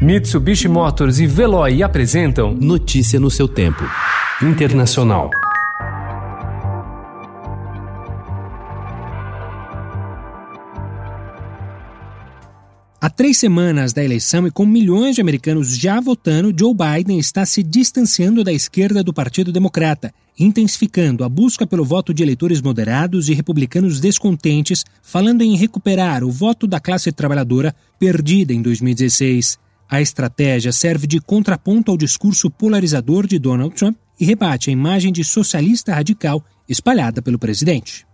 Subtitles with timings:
[0.00, 3.82] Mitsubishi Motors e Veloy apresentam Notícia no seu tempo.
[4.42, 5.30] Internacional.
[13.00, 17.46] Há três semanas da eleição e com milhões de americanos já votando, Joe Biden está
[17.46, 23.30] se distanciando da esquerda do Partido Democrata, intensificando a busca pelo voto de eleitores moderados
[23.30, 29.64] e republicanos descontentes, falando em recuperar o voto da classe trabalhadora perdida em 2016.
[29.88, 35.12] A estratégia serve de contraponto ao discurso polarizador de Donald Trump e rebate a imagem
[35.12, 38.04] de socialista radical espalhada pelo presidente.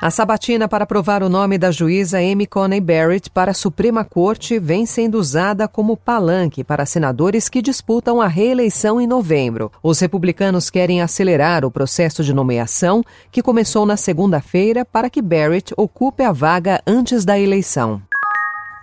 [0.00, 4.56] A sabatina para aprovar o nome da juíza Amy Coney Barrett para a Suprema Corte
[4.56, 9.72] vem sendo usada como palanque para senadores que disputam a reeleição em novembro.
[9.82, 13.02] Os republicanos querem acelerar o processo de nomeação,
[13.32, 18.00] que começou na segunda-feira, para que Barrett ocupe a vaga antes da eleição.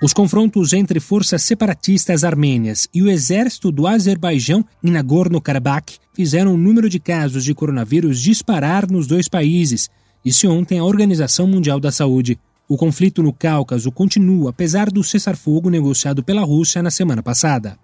[0.05, 6.57] Os confrontos entre forças separatistas armênias e o exército do Azerbaijão em Nagorno-Karabakh fizeram o
[6.57, 9.90] número de casos de coronavírus disparar nos dois países
[10.24, 12.38] disse ontem a Organização Mundial da Saúde.
[12.70, 17.76] O conflito no Cáucaso continua apesar do cessar-fogo negociado pela Rússia na semana passada.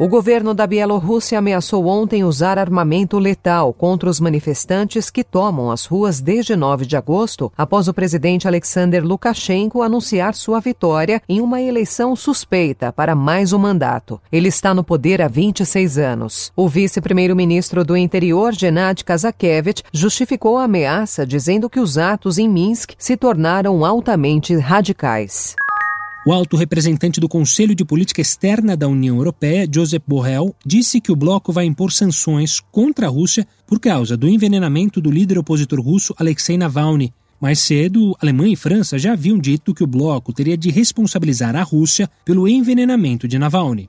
[0.00, 5.84] O governo da Bielorrússia ameaçou ontem usar armamento letal contra os manifestantes que tomam as
[5.84, 11.60] ruas desde 9 de agosto, após o presidente Alexander Lukashenko anunciar sua vitória em uma
[11.60, 14.18] eleição suspeita para mais um mandato.
[14.32, 16.50] Ele está no poder há 26 anos.
[16.56, 22.92] O vice-primeiro-ministro do interior, Gennady Kazakevich, justificou a ameaça dizendo que os atos em Minsk
[22.96, 25.56] se tornaram altamente radicais.
[26.26, 31.10] O alto representante do Conselho de Política Externa da União Europeia, Josep Borrell, disse que
[31.10, 35.80] o bloco vai impor sanções contra a Rússia por causa do envenenamento do líder opositor
[35.80, 37.14] russo Alexei Navalny.
[37.40, 41.62] Mais cedo, Alemanha e França já haviam dito que o bloco teria de responsabilizar a
[41.62, 43.88] Rússia pelo envenenamento de Navalny.